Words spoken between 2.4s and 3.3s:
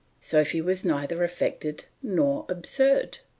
absurd.